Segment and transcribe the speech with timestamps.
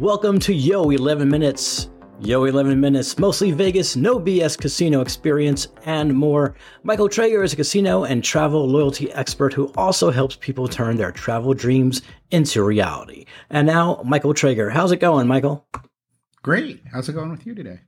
[0.00, 1.88] Welcome to Yo 11 Minutes.
[2.20, 6.54] Yo 11 Minutes, mostly Vegas, no BS casino experience, and more.
[6.82, 11.12] Michael Trager is a casino and travel loyalty expert who also helps people turn their
[11.12, 13.24] travel dreams into reality.
[13.48, 14.70] And now, Michael Trager.
[14.70, 15.66] How's it going, Michael?
[16.42, 16.82] Great.
[16.92, 17.80] How's it going with you today?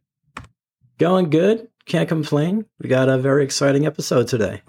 [0.97, 1.69] Going good.
[1.85, 2.65] Can't complain.
[2.81, 4.63] We got a very exciting episode today.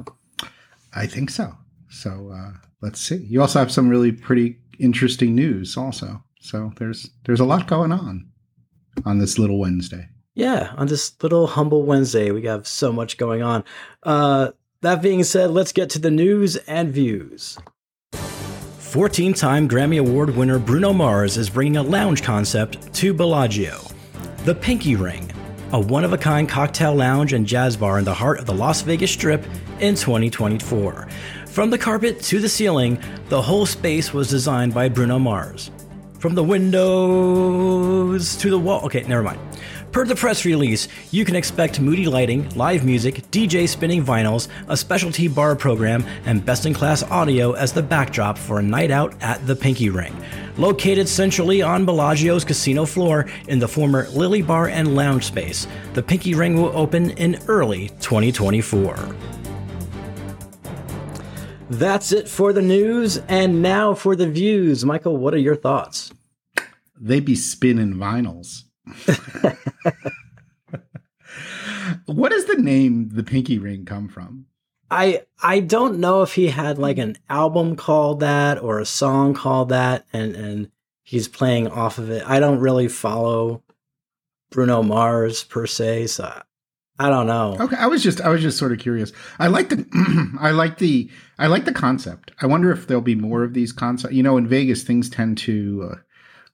[0.93, 1.55] I think so.
[1.89, 3.15] So uh, let's see.
[3.29, 6.21] You also have some really pretty interesting news, also.
[6.39, 8.29] So there's there's a lot going on
[9.05, 10.09] on this little Wednesday.
[10.35, 13.63] Yeah, on this little humble Wednesday, we have so much going on.
[14.03, 17.57] Uh, that being said, let's get to the news and views.
[18.13, 23.81] 14 time Grammy Award winner Bruno Mars is bringing a lounge concept to Bellagio.
[24.45, 25.29] The Pinky Ring,
[25.73, 28.53] a one of a kind cocktail lounge and jazz bar in the heart of the
[28.53, 29.43] Las Vegas Strip
[29.79, 31.07] in 2024.
[31.47, 35.69] From the carpet to the ceiling, the whole space was designed by Bruno Mars.
[36.19, 38.83] From the windows to the wall.
[38.85, 39.39] Okay, never mind.
[39.93, 44.75] Per the press release, you can expect moody lighting, live music, DJ spinning vinyls, a
[44.75, 49.15] specialty bar program, and best in class audio as the backdrop for a night out
[49.21, 50.13] at the Pinky Ring.
[50.57, 56.03] Located centrally on Bellagio's casino floor in the former Lily Bar and Lounge space, the
[56.03, 59.38] Pinky Ring will open in early 2024.
[61.69, 64.83] That's it for the news, and now for the views.
[64.83, 66.11] Michael, what are your thoughts?
[66.99, 68.63] They be spinning vinyls.
[72.05, 74.47] what does the name the Pinky Ring come from?
[74.89, 79.35] I I don't know if he had like an album called that or a song
[79.35, 80.71] called that, and and
[81.03, 82.27] he's playing off of it.
[82.27, 83.61] I don't really follow
[84.49, 86.41] Bruno Mars per se, so
[86.99, 87.55] I don't know.
[87.57, 89.13] Okay, I was just I was just sort of curious.
[89.39, 89.85] I like the
[90.41, 92.31] I like the I like the concept.
[92.41, 94.13] I wonder if there'll be more of these concepts.
[94.13, 95.95] You know, in Vegas, things tend to uh,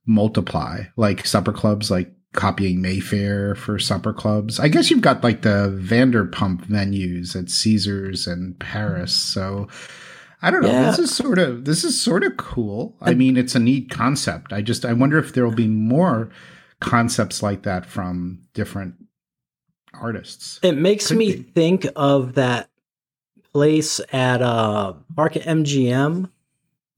[0.06, 4.60] multiply, like supper clubs, like copying Mayfair for supper clubs.
[4.60, 9.12] I guess you've got like the Vanderpump venues at Caesars and Paris.
[9.14, 9.66] So
[10.42, 10.70] I don't know.
[10.70, 10.90] Yeah.
[10.90, 12.96] This is sort of this is sort of cool.
[13.00, 14.52] I mean, it's a neat concept.
[14.52, 16.30] I just I wonder if there will be more
[16.78, 18.94] concepts like that from different
[20.00, 20.60] artists.
[20.62, 21.42] It makes Could me be.
[21.42, 22.70] think of that
[23.52, 26.30] place at uh Park at MGM.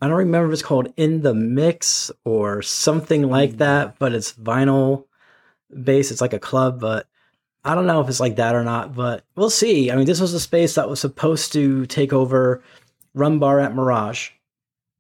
[0.00, 3.58] I don't remember if it's called In the Mix or something like mm.
[3.58, 5.06] that, but it's vinyl
[5.82, 6.12] based.
[6.12, 7.08] It's like a club, but
[7.64, 9.91] I don't know if it's like that or not, but we'll see.
[9.91, 12.62] I mean, this was a space that was supposed to take over
[13.16, 14.31] Rhumbar at Mirage.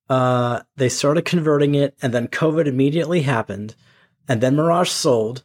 [0.08, 3.74] Uh, they started converting it, and then COVID immediately happened,
[4.26, 5.44] and then Mirage sold,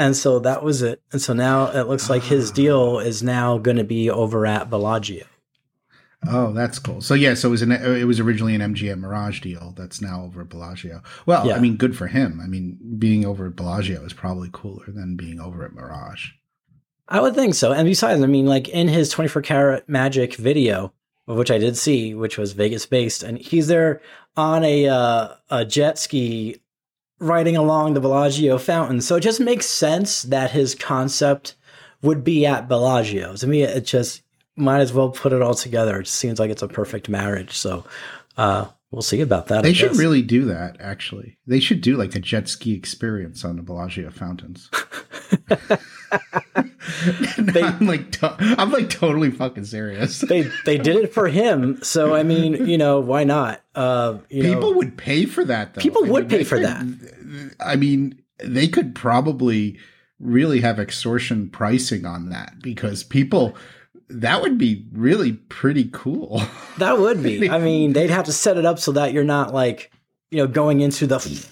[0.00, 1.02] and so that was it.
[1.12, 2.54] And so now it looks like his ah.
[2.54, 5.26] deal is now going to be over at Bellagio.
[6.26, 7.02] Oh, that's cool.
[7.02, 10.22] So yeah, so it was an it was originally an MGM Mirage deal that's now
[10.22, 11.02] over at Bellagio.
[11.26, 11.56] Well, yeah.
[11.56, 12.40] I mean, good for him.
[12.42, 16.30] I mean, being over at Bellagio is probably cooler than being over at Mirage.
[17.08, 17.72] I would think so.
[17.72, 20.92] And besides, I mean, like in his 24 karat magic video,
[21.26, 24.00] which I did see, which was Vegas based, and he's there
[24.36, 26.60] on a uh, a jet ski
[27.20, 29.00] riding along the Bellagio fountain.
[29.00, 31.54] So it just makes sense that his concept
[32.02, 33.36] would be at Bellagio.
[33.36, 34.22] To me, it just
[34.56, 36.00] might as well put it all together.
[36.00, 37.52] It seems like it's a perfect marriage.
[37.52, 37.84] So
[38.36, 39.62] uh, we'll see about that.
[39.62, 40.76] They should really do that.
[40.80, 44.70] Actually, they should do like a jet ski experience on the Bellagio fountains.
[47.38, 50.20] they, I'm like, to- I'm like totally fucking serious.
[50.20, 53.62] they they did it for him, so I mean, you know, why not?
[53.74, 55.74] Uh, people know, would pay for that.
[55.74, 55.80] Though.
[55.80, 57.54] People I would mean, pay for could, that.
[57.60, 59.78] I mean, they could probably
[60.18, 63.56] really have extortion pricing on that because people
[64.10, 66.42] that would be really pretty cool.
[66.78, 67.50] That would be.
[67.50, 69.92] I mean, they'd have to set it up so that you're not like,
[70.30, 71.46] you know, going into the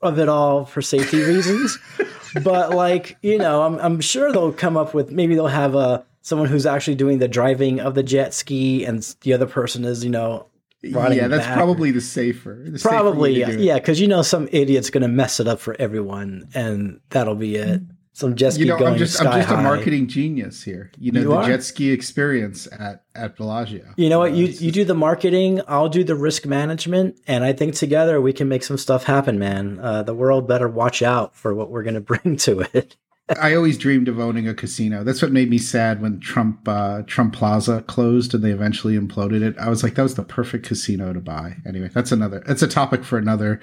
[0.00, 1.78] of it all for safety reasons.
[2.42, 6.04] but like, you know, I'm I'm sure they'll come up with maybe they'll have a
[6.22, 10.04] someone who's actually doing the driving of the jet ski and the other person is,
[10.04, 10.46] you know,
[10.82, 11.56] yeah, that's back.
[11.56, 12.64] probably the safer.
[12.66, 15.76] The probably, safer yeah, because you know some idiot's going to mess it up for
[15.78, 17.80] everyone, and that'll be it
[18.14, 19.60] some jet ski you know, going I'm just, I'm just high.
[19.60, 20.90] a marketing genius here.
[20.98, 21.46] You know, you the are.
[21.46, 23.94] jet ski experience at, at Bellagio.
[23.96, 24.32] You know what?
[24.32, 27.18] Uh, you, you do the marketing, I'll do the risk management.
[27.26, 29.78] And I think together we can make some stuff happen, man.
[29.80, 32.96] Uh, the world better watch out for what we're going to bring to it.
[33.28, 35.04] I always dreamed of owning a casino.
[35.04, 39.42] That's what made me sad when Trump uh, Trump Plaza closed and they eventually imploded
[39.42, 39.56] it.
[39.58, 41.56] I was like, that was the perfect casino to buy.
[41.64, 42.42] Anyway, that's another.
[42.46, 43.60] It's a topic for another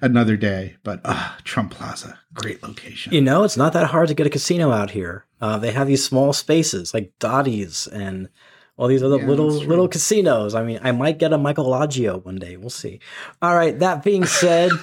[0.00, 0.76] another day.
[0.84, 3.12] But uh, Trump Plaza, great location.
[3.12, 5.26] You know, it's not that hard to get a casino out here.
[5.40, 8.30] Uh, they have these small spaces like Dotty's and
[8.78, 10.54] all these other yeah, little little casinos.
[10.54, 12.56] I mean, I might get a Michael Lagio one day.
[12.56, 13.00] We'll see.
[13.42, 13.78] All right.
[13.78, 14.70] That being said.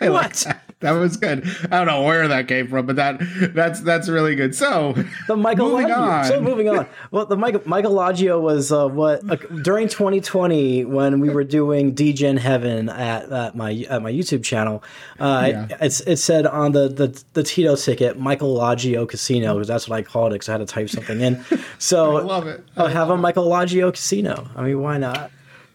[0.00, 0.56] I like What?
[0.82, 0.92] That.
[0.92, 1.44] Was good.
[1.70, 3.20] I don't know where that came from, but that
[3.54, 4.54] that's that's really good.
[4.54, 4.94] So
[5.26, 6.24] The Michael Moving on.
[6.26, 6.86] So moving on.
[7.10, 11.94] Well, the Michael Michael Logio was uh, what uh, during 2020 when we were doing
[11.94, 14.82] DGen Heaven at, at my at my YouTube channel.
[15.18, 15.64] Uh, Yeah.
[15.64, 19.88] it, it's it said on the the, the Tito ticket Michael Logio Casino because that's
[19.88, 21.44] what I called it because I had to type something in.
[21.78, 22.64] So I love it.
[22.76, 24.48] I'll have a Michael Logio Casino.
[24.56, 25.30] I mean, why not?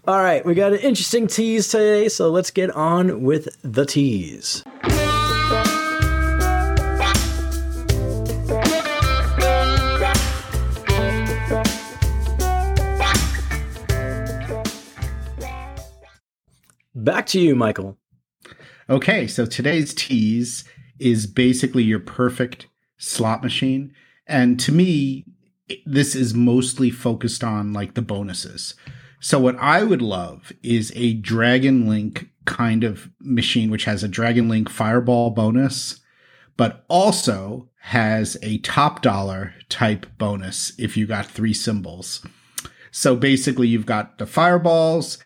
[0.07, 4.63] All right, we got an interesting tease today, so let's get on with the tease.
[16.97, 17.95] Back to you, Michael.
[18.89, 20.63] Okay, so today's tease
[20.97, 22.65] is basically your perfect
[22.97, 23.93] slot machine.
[24.25, 25.23] And to me,
[25.85, 28.73] this is mostly focused on like the bonuses.
[29.19, 34.07] So what I would love is a Dragon Link kind of machine, which has a
[34.07, 35.99] Dragon Link Fireball bonus,
[36.55, 42.25] but also has a top dollar type bonus if you got three symbols.
[42.89, 45.19] So basically, you've got the fireballs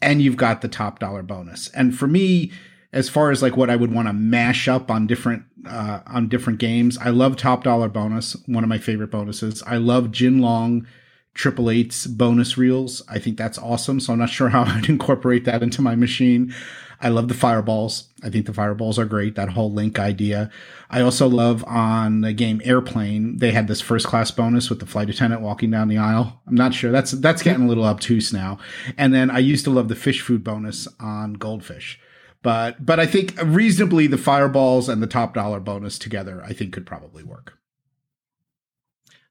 [0.00, 1.68] and you've got the top dollar bonus.
[1.68, 2.52] And for me,
[2.92, 6.28] as far as like what I would want to mash up on different uh, on
[6.28, 9.62] different games, I love top dollar bonus, one of my favorite bonuses.
[9.64, 10.86] I love Jin Long
[11.34, 13.02] triple eights bonus reels.
[13.08, 14.00] I think that's awesome.
[14.00, 16.54] So I'm not sure how I'd incorporate that into my machine.
[17.00, 18.08] I love the fireballs.
[18.22, 19.34] I think the fireballs are great.
[19.34, 20.50] That whole link idea.
[20.88, 23.38] I also love on the game Airplane.
[23.38, 26.40] They had this first class bonus with the flight attendant walking down the aisle.
[26.46, 26.90] I'm not sure.
[26.90, 28.58] That's that's getting a little obtuse now.
[28.96, 32.00] And then I used to love the fish food bonus on Goldfish.
[32.42, 36.72] But but I think reasonably the fireballs and the top dollar bonus together I think
[36.72, 37.58] could probably work.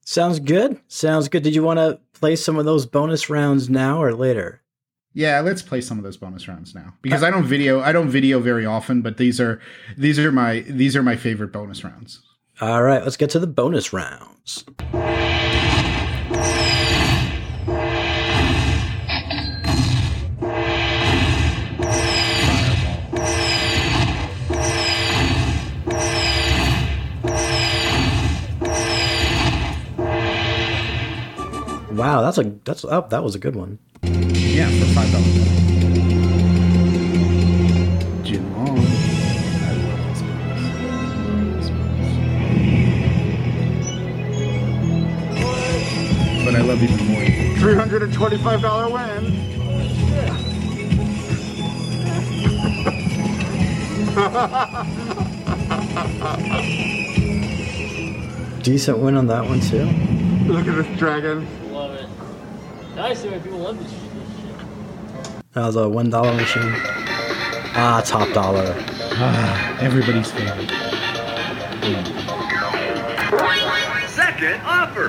[0.06, 0.80] Sounds good.
[0.88, 1.42] Sounds good.
[1.42, 4.62] Did you want to play some of those bonus rounds now or later?
[5.16, 7.80] Yeah, let's play some of those bonus rounds now because I don't video.
[7.80, 9.62] I don't video very often, but these are
[9.98, 12.20] these are my these are my favorite bonus rounds.
[12.60, 14.66] All right, let's get to the bonus rounds.
[31.96, 33.80] Wow, that's a that's oh, that was a good one.
[34.56, 35.36] Yeah, for five dollars.
[38.26, 38.80] Jin Long.
[38.80, 40.22] I love this
[41.68, 41.68] bonus.
[46.46, 47.26] But I love even more.
[47.58, 49.24] $325 win.
[58.64, 59.84] Decent win on that one too.
[60.50, 61.46] Look at this dragon.
[61.74, 62.08] Love it.
[62.96, 64.05] Nice when people love this shit.
[65.56, 66.74] That was a one dollar machine.
[67.78, 68.76] Ah, top dollar.
[69.18, 70.70] Ah, everybody's favorite.
[74.10, 75.08] Second offer.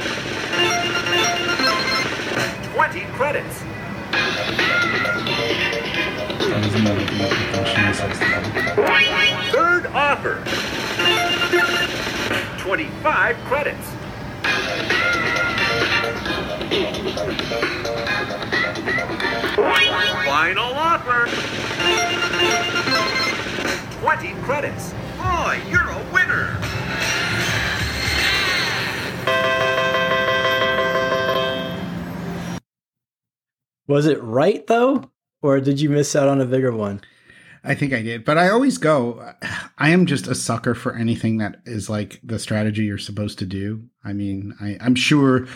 [2.75, 3.64] 20 credits.
[6.38, 10.44] Doesn't matter if you look at the machine, it's like the- Third offer.
[12.62, 13.88] 25 credits.
[19.56, 21.26] Final offer.
[24.00, 24.92] 20 credits.
[25.16, 26.61] Boy, you're a winner.
[33.88, 37.00] Was it right though, or did you miss out on a bigger one?
[37.64, 39.33] I think I did, but I always go.
[39.78, 43.47] I am just a sucker for anything that is like the strategy you're supposed to
[43.47, 43.85] do.
[44.04, 45.49] I mean, I, I'm sure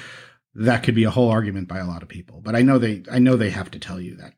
[0.54, 3.02] that could be a whole argument by a lot of people, but I know they,
[3.10, 4.34] I know they have to tell you that.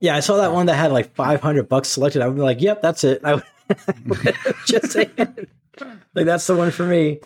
[0.00, 2.20] Yeah, I saw that one that had like 500 bucks selected.
[2.20, 3.20] I would be like, yep, that's it.
[3.24, 3.44] I would
[4.66, 7.20] just say, like, that's the one for me.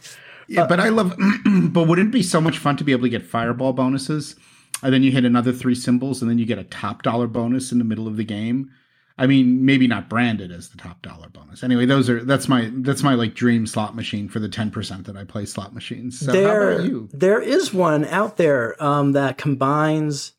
[0.47, 1.15] Yeah, but I love.
[1.73, 4.37] but wouldn't it be so much fun to be able to get fireball bonuses,
[4.83, 7.73] and then you hit another three symbols, and then you get a top dollar bonus
[7.73, 8.71] in the middle of the game?
[9.19, 11.65] I mean, maybe not branded as the top dollar bonus.
[11.65, 15.07] Anyway, those are that's my that's my like dream slot machine for the ten percent
[15.07, 16.21] that I play slot machines.
[16.21, 17.09] So how there, about you?
[17.13, 20.35] there is one out there um, that combines.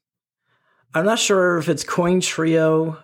[0.94, 2.98] I'm not sure if it's Coin Trio.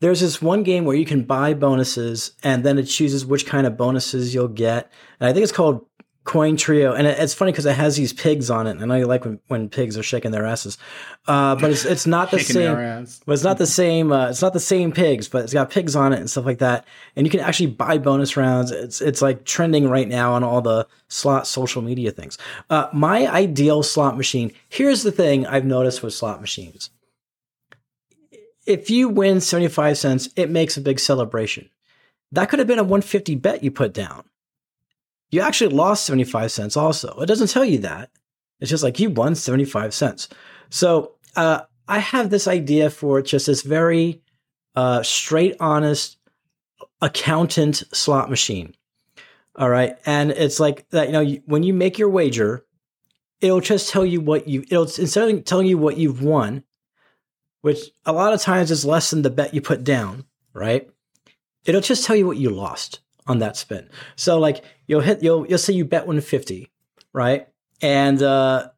[0.00, 3.66] There's this one game where you can buy bonuses, and then it chooses which kind
[3.66, 4.92] of bonuses you'll get.
[5.18, 5.87] And I think it's called
[6.28, 8.72] Coin Trio, and it, it's funny because it has these pigs on it.
[8.72, 10.76] And I know you like when, when pigs are shaking their asses,
[11.26, 12.74] uh, but it's it's not the same.
[13.24, 14.12] But it's not the same.
[14.12, 16.58] Uh, it's not the same pigs, but it's got pigs on it and stuff like
[16.58, 16.84] that.
[17.16, 18.70] And you can actually buy bonus rounds.
[18.72, 22.36] It's it's like trending right now on all the slot social media things.
[22.68, 24.52] Uh, my ideal slot machine.
[24.68, 26.90] Here's the thing I've noticed with slot machines.
[28.66, 31.70] If you win seventy five cents, it makes a big celebration.
[32.32, 34.24] that could have been a 150 bet you put down.
[35.30, 37.18] You actually lost 75 cents also.
[37.20, 38.10] It doesn't tell you that.
[38.60, 40.28] It's just like you won 75 cents.
[40.70, 44.22] So uh, I have this idea for just this very
[44.74, 46.18] uh, straight, honest
[47.00, 48.74] accountant slot machine.
[49.56, 49.96] All right.
[50.06, 52.64] And it's like that, you know, you, when you make your wager,
[53.40, 56.64] it'll just tell you what you, it'll, instead of telling you what you've won,
[57.60, 60.88] which a lot of times is less than the bet you put down, right?
[61.64, 63.88] It'll just tell you what you lost on that spin.
[64.16, 66.70] So like you'll hit, you'll, you'll say you bet 150,
[67.12, 67.46] right?
[67.80, 68.70] And, uh,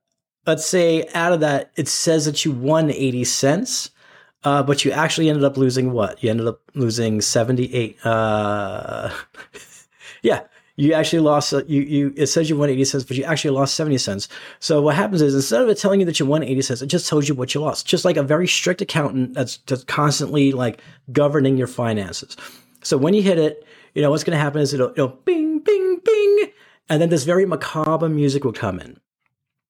[0.46, 3.90] let's say out of that, it says that you won 80 cents.
[4.42, 6.22] Uh, but you actually ended up losing what?
[6.22, 7.98] You ended up losing 78.
[8.04, 9.10] Uh,
[10.22, 10.44] yeah,
[10.76, 13.50] you actually lost, uh, you, you, it says you won 80 cents, but you actually
[13.50, 14.28] lost 70 cents.
[14.58, 16.86] So what happens is instead of it telling you that you won 80 cents, it
[16.86, 17.86] just tells you what you lost.
[17.86, 20.80] Just like a very strict accountant that's just constantly like
[21.12, 22.34] governing your finances.
[22.82, 23.62] So when you hit it,
[23.94, 26.52] you know, what's going to happen is it'll, it'll bing, bing, bing.
[26.88, 28.98] And then this very macabre music will come in.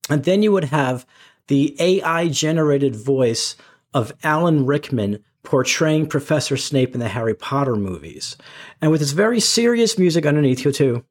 [0.08, 1.06] And then you would have
[1.48, 3.56] the AI generated voice
[3.92, 8.36] of Alan Rickman portraying Professor Snape in the Harry Potter movies.
[8.80, 11.04] And with this very serious music underneath you, too.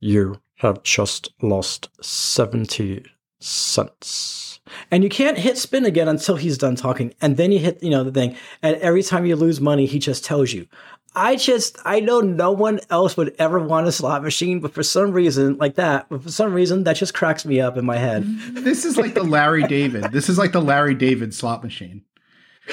[0.00, 3.04] You have just lost 70
[3.40, 4.60] cents.
[4.90, 7.14] And you can't hit spin again until he's done talking.
[7.20, 8.36] And then you hit, you know, the thing.
[8.62, 10.66] And every time you lose money, he just tells you.
[11.14, 14.82] I just, I know no one else would ever want a slot machine, but for
[14.82, 17.98] some reason, like that, but for some reason, that just cracks me up in my
[17.98, 18.24] head.
[18.62, 20.12] This is like the Larry David.
[20.12, 22.02] This is like the Larry David slot machine.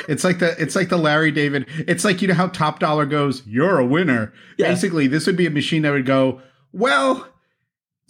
[0.08, 1.65] It's like the it's like the Larry David.
[1.88, 4.69] It's like you know how Top Dollar goes, "You're a winner." Yeah.
[4.69, 6.41] Basically, this would be a machine that would go,
[6.72, 7.27] "Well,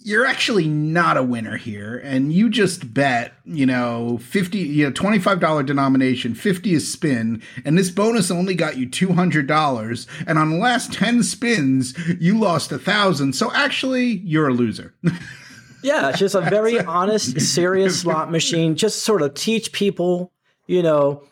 [0.02, 4.92] you're actually not a winner here and you just bet you know 50 you know
[4.92, 10.56] $25 denomination 50 is spin and this bonus only got you $200 and on the
[10.56, 14.94] last 10 spins you lost a thousand so actually you're a loser
[15.82, 18.76] Yeah, it's just a very honest, serious slot machine.
[18.76, 20.30] Just sort of teach people,
[20.66, 21.22] you know,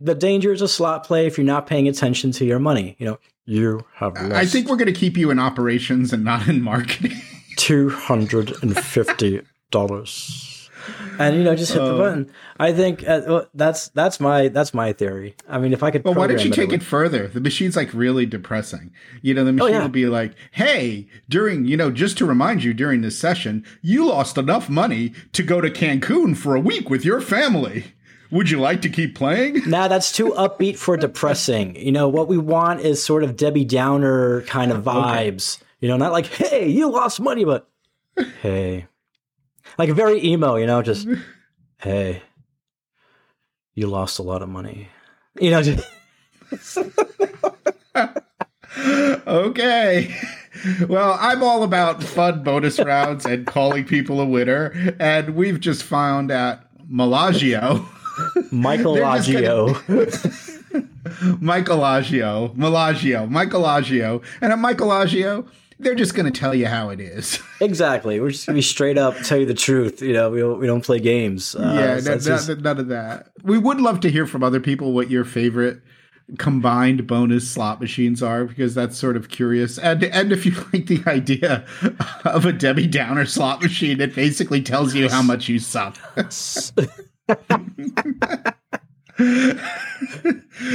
[0.00, 2.96] the dangers of slot play if you're not paying attention to your money.
[2.98, 3.18] You know,
[3.48, 6.60] you have lost i think we're going to keep you in operations and not in
[6.62, 7.18] marketing
[7.68, 10.70] two hundred and fifty dollars,
[11.18, 12.32] and you know, just hit the button.
[12.58, 15.36] I think uh, well, that's that's my that's my theory.
[15.46, 17.28] I mean, if I could, But why don't you program take it would- further?
[17.28, 18.90] The machine's like really depressing.
[19.20, 19.82] You know, the machine yeah.
[19.82, 24.06] will be like, hey, during, you know, just to remind you during this session, you
[24.06, 27.92] lost enough money to go to Cancun for a week with your family.
[28.30, 29.62] Would you like to keep playing?
[29.68, 31.76] Nah, that's too upbeat for depressing.
[31.76, 35.58] You know, what we want is sort of Debbie Downer kind of vibes.
[35.80, 37.68] You know, not like, hey, you lost money, but
[38.42, 38.86] hey.
[39.76, 41.06] Like very emo, you know, just
[41.78, 42.22] hey,
[43.74, 44.88] you lost a lot of money.
[45.40, 45.86] You know, just
[49.26, 50.14] okay.
[50.88, 54.94] Well, I'm all about fun bonus rounds and calling people a winner.
[54.98, 57.86] And we've just found out Malagio.
[58.50, 59.74] Michael They're gonna- Agio.
[61.40, 65.46] Michelangelo, Malagio, Michelangelo, and at Michelangelo,
[65.78, 67.40] they're just going to tell you how it is.
[67.60, 68.20] exactly.
[68.20, 70.02] We're just gonna be straight up, tell you the truth.
[70.02, 71.54] You know, we don't, we don't play games.
[71.54, 73.30] Uh, yeah, so no- it's no- just- none of that.
[73.42, 75.80] We would love to hear from other people what your favorite
[76.36, 79.78] combined bonus slot machines are because that's sort of curious.
[79.78, 81.64] And and if you like the idea
[82.26, 85.96] of a Debbie Downer slot machine that basically tells you how much you suck.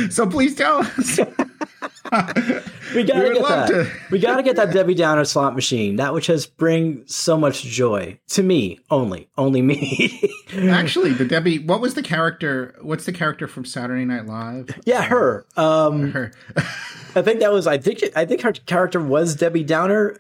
[0.10, 1.20] so please tell us.
[2.96, 3.68] We gotta we get that.
[3.70, 5.96] to- we gotta get that Debbie Downer slot machine.
[5.98, 10.30] That which has bring so much joy to me only, only me.
[10.70, 12.76] Actually, the Debbie, what was the character?
[12.82, 14.70] What's the character from Saturday Night Live?
[14.86, 15.46] yeah, her.
[15.58, 16.32] Um, Her.
[17.16, 17.68] I think that was.
[17.68, 18.04] I think.
[18.16, 20.18] I think her character was Debbie Downer,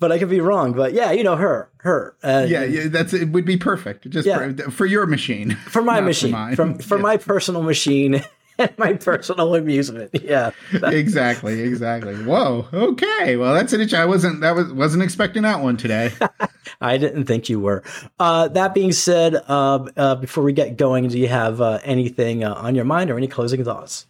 [0.00, 0.72] but I could be wrong.
[0.72, 1.68] But yeah, you know her.
[1.78, 2.16] Her.
[2.22, 3.28] Uh, Yeah, yeah, that's it.
[3.30, 4.52] Would be perfect just Yeah.
[4.52, 6.56] for, for your machine, for my machine, mine.
[6.56, 7.02] from for Yeah.
[7.02, 8.22] my personal machine
[8.62, 10.10] and my personal amusement.
[10.22, 10.52] Yeah.
[10.72, 12.14] exactly, exactly.
[12.14, 12.66] Whoa.
[12.72, 13.36] Okay.
[13.36, 13.94] Well, that's an itch.
[13.94, 16.12] I wasn't that was wasn't expecting that one today.
[16.80, 17.82] I didn't think you were.
[18.18, 22.44] Uh, that being said, uh, uh, before we get going, do you have uh, anything
[22.44, 24.06] uh, on your mind or any closing thoughts?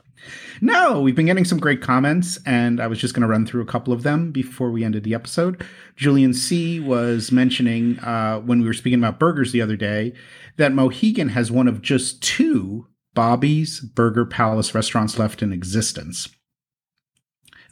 [0.60, 3.62] no, we've been getting some great comments, and I was just going to run through
[3.62, 5.66] a couple of them before we ended the episode.
[5.96, 10.12] Julian C was mentioning uh, when we were speaking about burgers the other day
[10.56, 16.28] that Mohegan has one of just two Bobby's Burger Palace restaurants left in existence.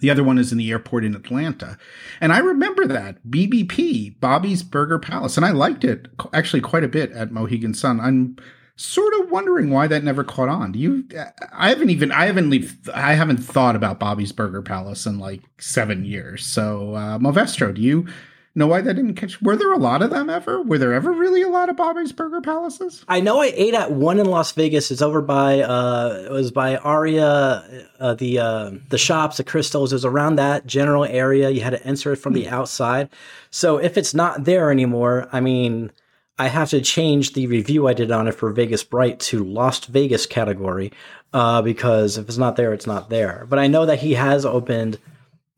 [0.00, 1.76] The other one is in the airport in Atlanta.
[2.20, 6.88] And I remember that BBP, Bobby's Burger Palace, and I liked it actually quite a
[6.88, 8.00] bit at Mohegan Sun.
[8.00, 8.36] I'm
[8.76, 10.72] sort of wondering why that never caught on.
[10.72, 11.06] Do you?
[11.52, 15.42] I haven't even I haven't leave, I haven't thought about Bobby's Burger Palace in like
[15.58, 16.46] seven years.
[16.46, 18.06] So uh, Movestro, do you
[18.54, 19.40] know why that didn't catch?
[19.40, 20.62] Were there a lot of them ever?
[20.62, 23.04] Were there ever really a lot of Bobby's Burger Palaces?
[23.08, 24.90] I know I ate at one in Las Vegas.
[24.90, 29.92] It's over by uh, it was by Aria, uh, the uh, the shops, the crystals.
[29.92, 31.50] It was around that general area.
[31.50, 33.08] You had to enter it from the outside.
[33.50, 35.92] So if it's not there anymore, I mean,
[36.40, 39.86] I have to change the review I did on it for Vegas Bright to Lost
[39.86, 40.90] Vegas category
[41.32, 43.46] uh, because if it's not there, it's not there.
[43.48, 44.98] But I know that he has opened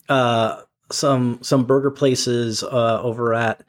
[0.09, 3.63] uh, some some burger places uh, over at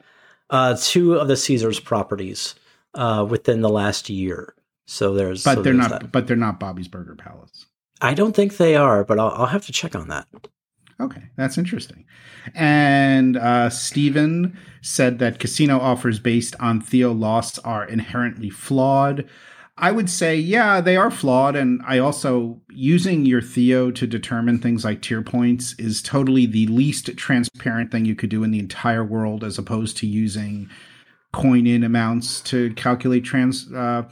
[0.50, 2.54] uh, two of the Caesars properties
[2.94, 4.54] uh, within the last year.
[4.86, 6.00] So there's, But so they're there's not.
[6.02, 6.12] that.
[6.12, 7.66] But they're not Bobby's Burger Palace.
[8.00, 10.28] I don't think they are, but I'll, I'll have to check on that.
[11.00, 12.04] Okay, that's interesting.
[12.54, 19.28] And uh, Steven said that casino offers based on Theo loss are inherently flawed.
[19.76, 21.56] I would say, yeah, they are flawed.
[21.56, 26.66] And I also, using your Theo to determine things like tier points is totally the
[26.66, 30.70] least transparent thing you could do in the entire world, as opposed to using
[31.32, 34.04] coin in amounts to calculate trans uh,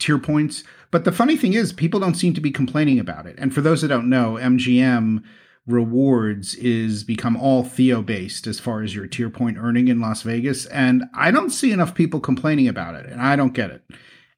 [0.00, 0.64] tier points.
[0.90, 3.36] But the funny thing is, people don't seem to be complaining about it.
[3.38, 5.22] And for those that don't know, MGM
[5.66, 10.22] rewards is become all Theo based as far as your tier point earning in Las
[10.22, 10.66] Vegas.
[10.66, 13.82] And I don't see enough people complaining about it, and I don't get it.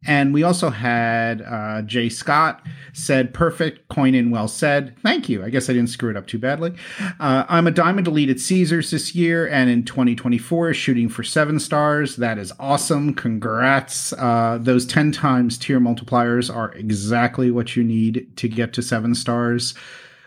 [0.07, 4.97] And we also had uh, Jay Scott said, perfect, coin in, well said.
[5.03, 5.45] Thank you.
[5.45, 6.75] I guess I didn't screw it up too badly.
[7.21, 12.17] Uh, I'm a Diamond at Caesars this year and in 2024 shooting for seven stars.
[12.17, 13.15] That is awesome.
[13.15, 14.13] Congrats.
[14.13, 19.15] Uh, those 10 times tier multipliers are exactly what you need to get to seven
[19.15, 19.75] stars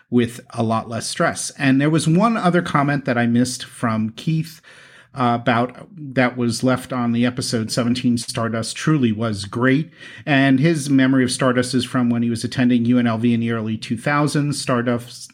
[0.10, 1.52] with a lot less stress.
[1.52, 4.62] And there was one other comment that I missed from Keith
[5.14, 9.92] uh, about that was left on the episode 17 Stardust truly was great.
[10.26, 13.78] And his memory of Stardust is from when he was attending UNLV in the early
[13.78, 14.54] 2000s.
[14.54, 15.32] Stardust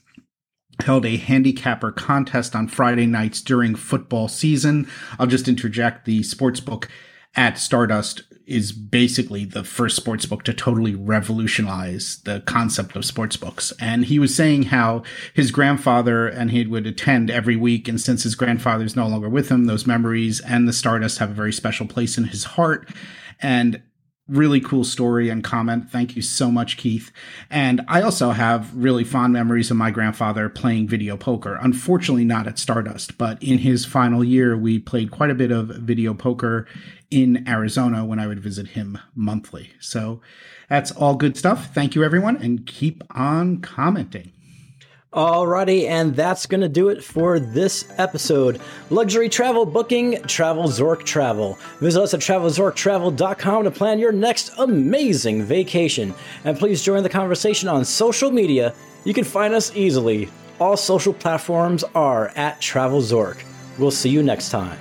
[0.84, 4.88] held a handicapper contest on Friday nights during football season.
[5.20, 6.90] I'll just interject the sports book
[7.36, 13.38] at Stardust is basically the first sports book to totally revolutionize the concept of sports
[13.38, 13.74] books.
[13.80, 15.04] And he was saying how
[15.34, 17.88] his grandfather and he would attend every week.
[17.88, 21.32] And since his grandfather is no longer with him, those memories and the Stardust have
[21.32, 22.90] a very special place in his heart.
[23.42, 23.82] And
[24.28, 25.90] really cool story and comment.
[25.90, 27.12] Thank you so much, Keith.
[27.50, 31.60] And I also have really fond memories of my grandfather playing video poker.
[31.62, 35.68] Unfortunately, not at Stardust, but in his final year, we played quite a bit of
[35.68, 36.66] video poker
[37.12, 39.72] in Arizona when I would visit him monthly.
[39.80, 40.22] So
[40.70, 41.74] that's all good stuff.
[41.74, 44.32] Thank you, everyone, and keep on commenting.
[45.16, 48.60] Alrighty, and that's going to do it for this episode.
[48.90, 51.58] Luxury travel booking, TravelZork Travel.
[51.80, 56.14] Visit us at travelzorktravel.com to plan your next amazing vacation.
[56.44, 58.74] And please join the conversation on social media.
[59.06, 60.30] You can find us easily.
[60.60, 63.42] All social platforms are at TravelZork.
[63.78, 64.78] We'll see you next time.